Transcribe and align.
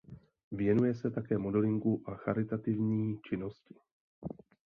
Věnuje 0.51 0.93
se 0.95 1.11
také 1.11 1.37
modelingu 1.37 2.03
a 2.07 2.15
charitativní 2.15 3.19
činnosti. 3.29 3.75